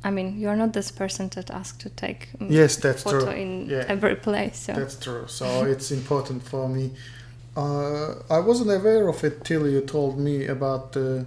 [0.03, 3.35] I mean, you're not this person that asked to take um, Yes, that's photo true.
[3.35, 3.85] in Yeah.
[3.89, 4.59] every place.
[4.59, 5.25] So That's true.
[5.27, 6.91] So it's important for me.
[7.57, 11.27] Uh, I wasn't aware of it till you told me about the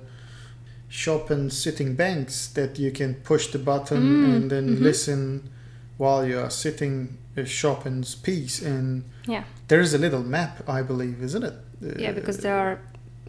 [0.95, 4.81] Chopin sitting banks that you can push the button Mm, and then mhm.
[4.81, 5.49] listen
[5.97, 8.61] while you are sitting uh, Chopin's piece.
[8.61, 11.53] And yeah, there is a little map, I believe, isn't it?
[11.99, 12.79] yeah, because there are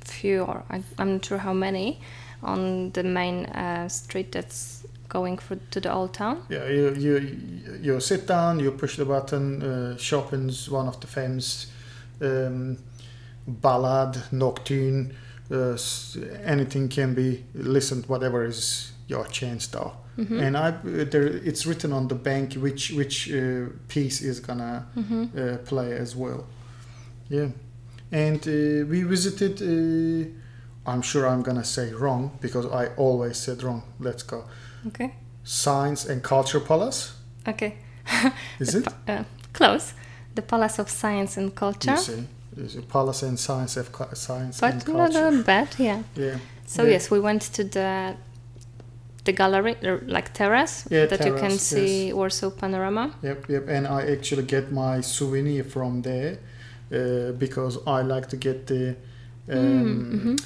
[0.04, 2.00] few, or I, I'm not sure how many,
[2.42, 6.36] on the main uh, street that's going for, to the old town.
[6.50, 7.38] Yeah, you you
[7.82, 9.62] you sit down, you push the button.
[9.62, 11.66] Uh, Chopin's one of the famous
[12.20, 12.76] um,
[13.46, 15.14] ballad, nocturne.
[15.50, 15.76] Uh,
[16.44, 19.92] anything can be listened, whatever is your chance, though.
[20.16, 20.40] Mhm.
[20.40, 20.70] And I
[21.04, 25.28] there it's written on the bank which which uh, piece is gonna Mhm.
[25.36, 26.46] uh, play as well.
[27.28, 27.48] Yeah,
[28.12, 29.60] and uh, we visited.
[29.60, 30.28] Uh,
[30.86, 33.82] I'm sure I'm gonna say wrong because I always said wrong.
[34.00, 34.44] Let's go.
[34.86, 35.10] Okay.
[35.42, 37.12] Science and Culture Palace.
[37.48, 37.74] Okay.
[38.60, 38.84] Is it?
[38.84, 39.92] pa- uh, close.
[40.34, 41.92] The Palace of Science and Culture.
[41.92, 42.24] You see,
[42.88, 45.30] Palace and Science of Cu- Science and But not Culture.
[45.36, 46.02] that bad, yeah.
[46.16, 46.38] Yeah.
[46.66, 46.90] So Yeah.
[46.92, 48.14] yes, we went to the
[49.24, 49.74] the gallery,
[50.06, 53.10] like terrace, Yeah, that you can terrace, see Warsaw panorama.
[53.22, 53.68] Yep, yep.
[53.68, 56.36] And I actually get my souvenir from there
[56.92, 58.96] uh, because I like to get the.
[59.48, 60.44] Um, Mm, mhm.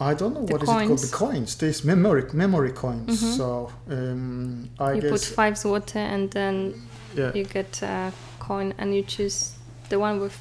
[0.00, 0.86] I don't know The what is it called.
[0.88, 1.10] coins.
[1.10, 1.56] The coins.
[1.56, 3.20] These memory memory coins.
[3.22, 3.36] Mhm.
[3.36, 6.74] So um, I you put five złote and then
[7.16, 7.32] yeah.
[7.34, 9.54] you get a coin and you choose
[9.88, 10.36] the one with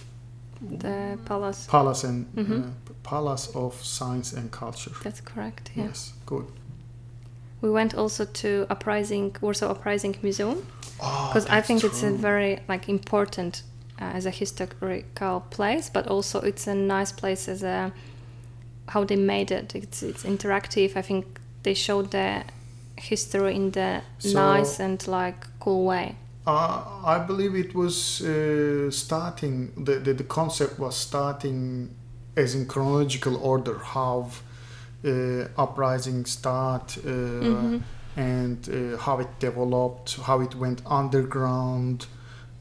[0.61, 1.67] the palace.
[1.69, 2.63] Palace and Mhm.
[2.63, 4.91] uh, Palace of Science and Culture.
[5.03, 5.71] That's correct.
[5.75, 5.85] Yeah.
[5.87, 6.45] Yes, good.
[7.61, 10.57] We went also to Uprising Warsaw Uprising Museum
[11.01, 13.63] Oh, because I that's think it's a very like important
[13.99, 17.91] uh, as a historical place, but also it's a nice place as a
[18.89, 19.73] how they made it.
[19.75, 20.95] It's it's interactive.
[20.95, 21.25] I think
[21.63, 22.43] they showed the
[22.95, 26.15] history in the So- nice and like cool way.
[26.47, 31.89] Uh, I believe it was uh, starting, the, the, the concept was starting
[32.37, 34.29] as in chronological order, how
[35.05, 37.81] uh, uprising start uh, Mhm.
[38.15, 42.07] and uh, how it developed, how it went underground,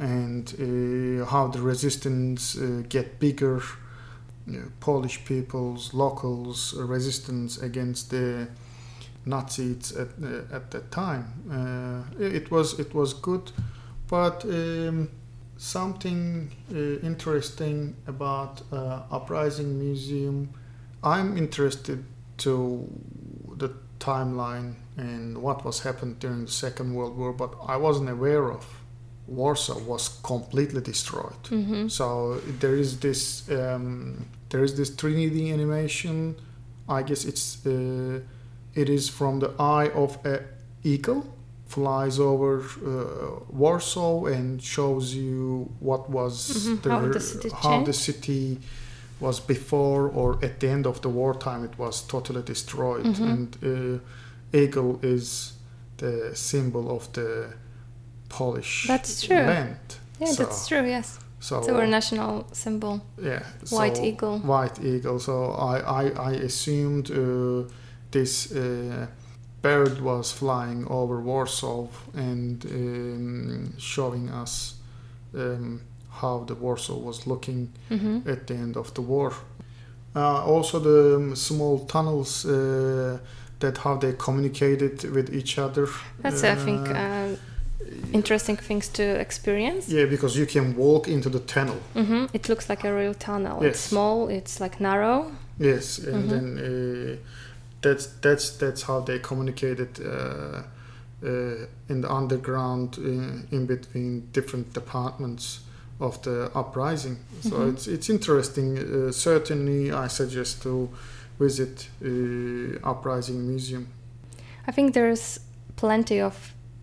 [0.00, 3.62] and uh, how the resistance uh, get bigger.
[4.46, 8.48] You know, Polish people's locals uh, resistance against the
[9.24, 11.24] Nazis at uh, at that time.
[11.50, 13.52] Uh, it was it was good,
[14.08, 15.10] but um,
[15.56, 20.50] something uh, interesting about uh, uprising museum.
[21.02, 22.04] I'm interested
[22.38, 22.88] to
[23.56, 28.50] the timeline and what was happened during the Second World War, but I wasn't aware
[28.50, 28.66] of.
[29.26, 31.42] Warsaw was completely destroyed.
[31.44, 31.88] Mm-hmm.
[31.88, 36.36] So there is this um, there is this 3D animation.
[36.88, 38.20] I guess it's uh,
[38.74, 40.44] it is from the eye of a
[40.84, 41.26] eagle
[41.66, 47.82] flies over uh, Warsaw and shows you what was Mhm, the, how the city how
[47.84, 48.58] the city
[49.20, 51.64] was before or at the end of the wartime.
[51.64, 53.30] It was totally destroyed, Mhm.
[53.30, 55.52] and uh, eagle is
[55.96, 57.46] the symbol of the
[58.28, 59.36] Polish That's true.
[59.36, 59.76] land.
[60.20, 60.86] Yeah, So- that's true.
[60.86, 64.38] Yes, So it's our national symbol, yeah, white so- eagle.
[64.38, 65.18] White eagle.
[65.20, 67.62] So I I, I assumed uh,
[68.10, 69.06] this uh,
[69.66, 74.74] bird was flying over Warsaw and um, showing us
[75.34, 75.80] um,
[76.20, 79.32] how the Warsaw was looking hmm at the end of the war.
[80.14, 83.18] Uh, also, the um, small tunnels uh,
[83.58, 85.86] that how they communicated with each other.
[86.22, 87.36] That's I think Uh, uh,
[88.12, 89.94] interesting things to experience.
[89.94, 91.76] yeah, because you can walk into the tunnel.
[91.94, 93.62] hmm It looks like a real tunnel.
[93.62, 94.28] It's small.
[94.30, 95.30] It's like narrow.
[95.58, 96.30] Yes, and Mhm.
[96.30, 97.16] then uh,
[97.86, 100.62] that's that's that's how they communicated uh,
[101.22, 105.60] uh, in the underground uh, in between different departments
[106.00, 107.16] of the uprising.
[107.40, 107.72] So Mhm.
[107.72, 108.78] it's it's interesting.
[108.78, 110.88] Uh, certainly, I suggest to
[111.38, 113.86] visit uh, uprising museum.
[114.68, 115.40] I think there's
[115.76, 116.34] plenty of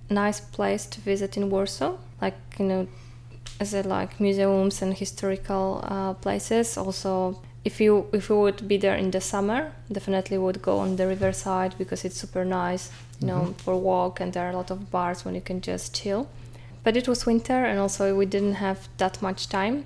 [0.09, 2.87] nice place to visit in Warsaw, like you know,
[3.59, 6.77] as a, like museums and historical uh, places.
[6.77, 10.95] Also, if you if you would be there in the summer, definitely would go on
[10.97, 13.55] the riverside because it's super nice, you know, Mhm.
[13.63, 16.27] for walk and there are a lot of bars when you can just chill.
[16.83, 19.83] But it was winter and also we didn't have that much time.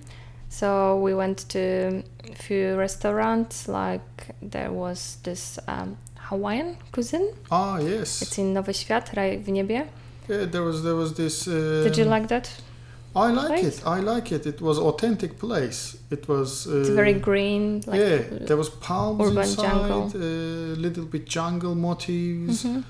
[0.49, 5.97] So we went to a few restaurants, like there was this um,
[6.29, 7.27] Hawaiian cuisine.
[7.51, 8.21] Ah, yes.
[8.21, 9.85] It's in Nowy Świat, Raj w Niebie.
[10.27, 11.47] Yeah, there was there was this.
[11.47, 12.49] Uh, Did you like that?
[13.17, 13.79] I like place?
[13.79, 13.87] it.
[13.87, 14.45] I like it.
[14.45, 15.97] It was authentic place.
[16.11, 16.67] It was.
[16.67, 17.63] Uh, It's very green.
[17.87, 20.11] Like, yeah, there was palms urban inside, jungle.
[20.15, 22.63] a little bit jungle motifs.
[22.63, 22.83] Mhm.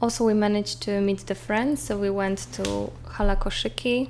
[0.00, 4.08] Also, we managed to meet the friends, so we went to Hala Koszyki.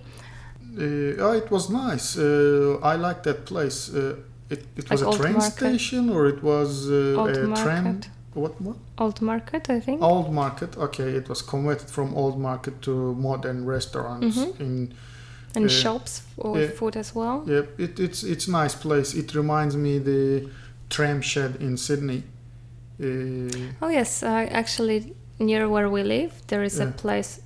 [0.77, 2.17] Uh, oh, it was nice.
[2.19, 3.79] Uh, I like that place.
[3.95, 4.17] Uh,
[4.51, 5.53] it, it was Like a train market.
[5.57, 7.63] station or it was uh, a market.
[7.63, 8.01] tram.
[8.35, 8.61] What?
[8.61, 8.77] What?
[8.99, 10.03] Old Market, I think.
[10.03, 10.77] Old market.
[10.77, 14.61] Okay, it was converted from old market to modern restaurants Mhm.
[14.61, 14.93] in
[15.57, 16.77] and shops with yeah.
[16.79, 17.43] food as well.
[17.47, 19.15] Yeah, it, it's it's nice place.
[19.19, 20.49] It reminds me the
[20.89, 22.23] tram shed in Sydney.
[23.01, 23.07] Uh,
[23.83, 24.23] Oh, yes.
[24.23, 27.41] Uh, actually, near where we live, there is a place,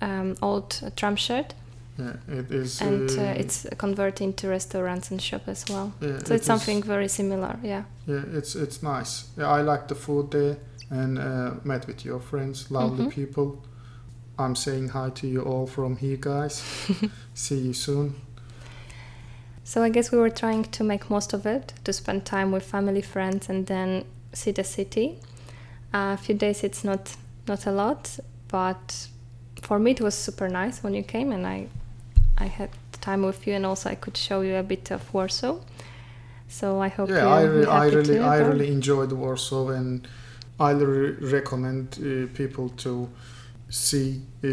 [0.00, 1.54] um, old uh, tram shed,
[1.98, 2.80] yeah, it is.
[2.80, 5.92] and uh, uh, it's converted into restaurants and shop as well.
[6.00, 7.56] yeah, So it it's something is- very similar.
[7.62, 7.82] Yeah.
[8.06, 9.24] yeah, it's it's nice.
[9.38, 10.56] Yeah, I like the food there,
[10.90, 13.10] and uh, met with your friends, lovely Mhm.
[13.14, 13.58] people.
[14.38, 16.62] I'm saying hi to you all from here, guys.
[17.34, 18.14] See you soon.
[19.64, 22.62] So I guess we were trying to make most of it, to spend time with
[22.62, 25.18] family, friends, and then see the city.
[25.92, 27.16] Uh, a few days it's not
[27.48, 28.18] not a lot,
[28.48, 29.08] but
[29.62, 31.68] for me it was super nice when you came, and I
[32.38, 32.70] I had
[33.00, 35.56] time with you, and also I could show you a bit of Warsaw.
[36.48, 40.06] So I hope yeah, I, re- I really I really enjoyed Warsaw, and
[40.60, 43.08] I re- recommend uh, people to
[43.68, 44.48] see uh,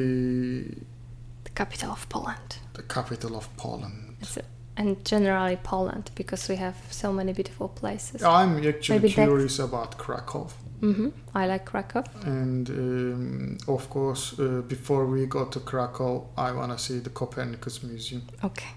[1.44, 2.58] the capital of Poland.
[2.74, 4.16] the capital of Poland.
[4.38, 4.42] A-
[4.76, 8.24] and generally Poland because we have so many beautiful places.
[8.24, 10.48] I'm actually Maybe curious about Krakow.
[10.82, 12.04] hmm I like Krakow.
[12.26, 17.12] And um, of course, uh, before we go to Krakow, I want to see the
[17.12, 18.24] Copernicus Museum.
[18.44, 18.70] Okay.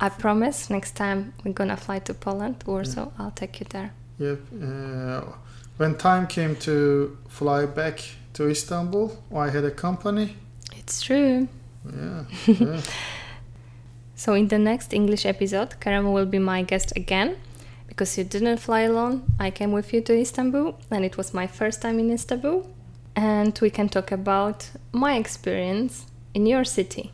[0.00, 3.90] I promise next time we're gonna fly to Poland, Warsaw, I'll take you there.
[4.18, 4.38] Yep.
[4.62, 5.22] Uh,
[5.78, 8.00] when time came to fly back
[8.34, 10.36] to Istanbul, I had a company.
[10.76, 11.48] It's true.
[11.84, 12.24] Yeah.
[12.46, 12.80] yeah.
[14.16, 17.36] So in the next English episode, Kerem will be my guest again.
[17.88, 21.46] Because you didn't fly alone, I came with you to Istanbul and it was my
[21.46, 22.66] first time in Istanbul.
[23.14, 27.12] And we can talk about my experience in your city.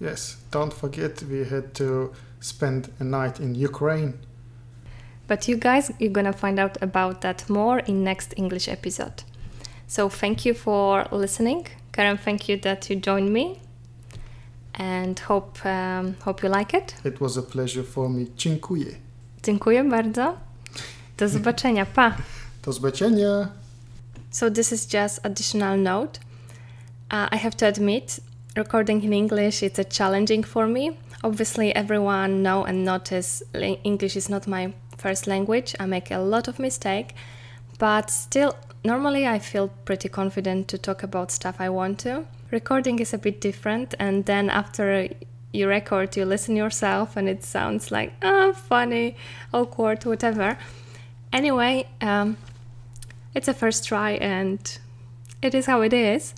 [0.00, 0.36] yes.
[0.50, 4.14] Don't forget, we had to spend a night in Ukraine.
[5.28, 9.22] But you guys, you're gonna find out about that more in next English episode.
[9.86, 11.66] So thank you for listening.
[11.92, 13.60] Kerem, thank you that you joined me.
[14.74, 16.94] And hope, um, hope you like it.
[17.04, 18.26] It was a pleasure for me.
[18.36, 18.86] Dziękuję.
[19.42, 20.36] Dziękuję bardzo.
[21.16, 21.86] Do zobaczenia.
[21.86, 22.16] Pa!
[22.62, 23.48] Do zobaczenia.
[24.30, 26.20] So this is just additional note.
[27.10, 28.20] Uh, I have to admit,
[28.56, 30.90] recording in English it's a challenging for me.
[31.22, 33.42] Obviously, everyone know and notice
[33.84, 35.74] English is not my first language.
[35.80, 37.14] I make a lot of mistake,
[37.78, 38.54] But still,
[38.86, 42.24] normally I feel pretty confident to talk about stuff I want to.
[42.50, 45.08] Recording is a bit different, and then after
[45.52, 49.16] you record, you listen yourself, and it sounds like ah, funny,
[49.52, 50.56] awkward, whatever.
[51.32, 52.36] Anyway, um,
[53.34, 54.78] it's a first try, and
[55.42, 56.34] it is how it is.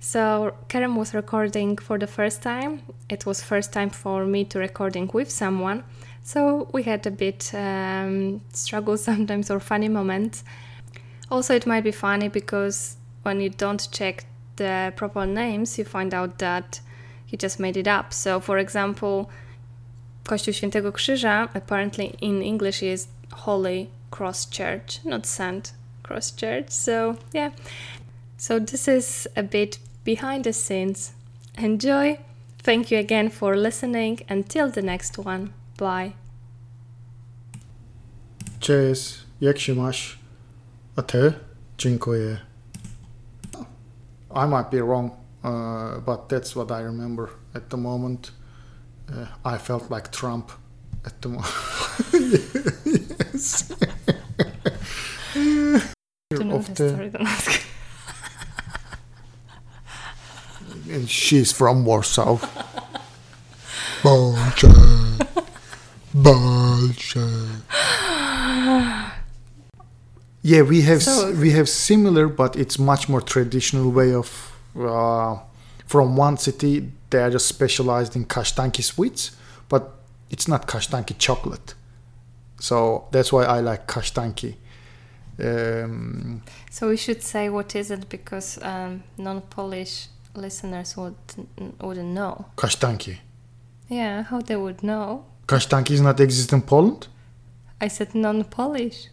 [0.00, 2.80] So Kerem was recording for the first time.
[3.10, 5.84] It was first time for me to recording with someone.
[6.22, 10.42] So we had a bit um, struggle sometimes or funny moments.
[11.30, 14.24] Also, it might be funny because when you don't check
[14.56, 16.80] the proper names, you find out that
[17.26, 18.12] he just made it up.
[18.12, 19.26] So, for example,
[20.24, 25.72] Kościół Świętego Krzyża apparently in English is Holy Cross Church, not Saint
[26.02, 26.70] Cross Church.
[26.70, 27.52] So, yeah.
[28.36, 31.12] So, this is a bit behind the scenes.
[31.58, 32.18] Enjoy.
[32.62, 34.20] Thank you again for listening.
[34.28, 35.48] Until the next one.
[35.78, 36.12] Bye.
[38.60, 40.19] Cześć, jak się masz?
[41.00, 41.32] A ty?
[41.78, 42.38] Dziękuję.
[44.34, 45.10] I might be wrong,
[45.44, 48.32] uh, but that's what I remember at the moment.
[49.08, 50.52] Uh, I felt like Trump
[51.06, 51.54] at the moment.
[53.32, 53.64] yes.
[56.34, 57.10] To know Of the the- story,
[60.94, 62.36] and she's from Warsaw.
[64.02, 64.68] Bolshe.
[66.14, 67.46] Bolshe.
[70.42, 74.28] Yeah, we have So- we have similar, but it's much more traditional way of.
[74.76, 75.38] Uh,
[75.86, 79.32] from one city, they are just specialized in kasztanki sweets,
[79.68, 79.82] but
[80.30, 81.74] it's not kasztanki chocolate.
[82.60, 84.54] So that's why I like kasztanki.
[85.42, 91.14] Um, So we should say what is it because um, non-Polish listeners would
[91.80, 92.44] wouldn't know.
[92.56, 93.16] kasztanki.
[93.88, 95.24] Yeah, how they would know?
[95.46, 97.08] Kasztanki is not exist in Poland.
[97.80, 99.08] I said non-Polish.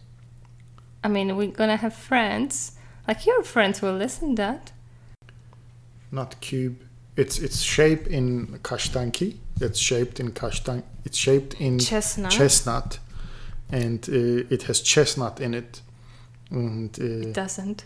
[1.04, 2.72] I mean, we're gonna have friends.
[3.06, 4.72] Like your friends will listen that.
[6.10, 6.76] not cube.
[7.16, 9.36] It's it's shaped in kasztanki.
[9.60, 10.82] It's shaped in kasztan.
[11.04, 12.30] It's shaped in Chestnut.
[12.30, 12.98] chestnut,
[13.72, 15.82] and uh, it has chestnut in it.
[16.50, 17.84] And uh, Doesn't.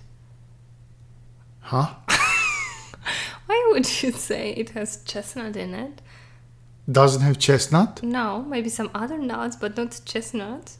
[1.60, 1.94] huh?
[3.46, 6.00] Why would you say it has chestnut in it?
[6.90, 8.02] Doesn't have chestnut?
[8.02, 10.76] No, maybe some other nuts, but not chestnut.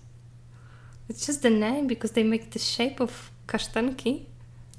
[1.12, 4.24] It's just the name because they make the shape of kasztanki.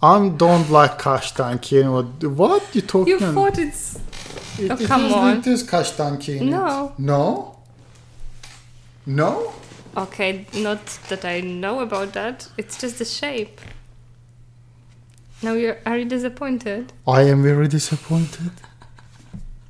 [0.01, 1.83] I don't like kasztanki.
[1.83, 2.63] Know what?
[2.73, 3.11] You talking?
[3.13, 3.99] You thought it's
[4.57, 5.37] It, Oh, it come is- on.
[5.37, 6.41] It is kasztanki.
[6.41, 6.87] No.
[6.87, 6.99] It.
[6.99, 7.55] No.
[9.05, 9.53] No.
[9.95, 10.47] okay.
[10.55, 12.47] Not that I know about that.
[12.57, 13.61] It's just the shape.
[15.43, 16.93] Now you're are you disappointed?
[17.07, 18.51] I am very disappointed.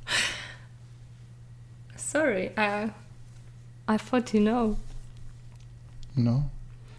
[1.96, 2.90] Sorry, I
[3.86, 4.78] I thought you know.
[6.16, 6.50] No.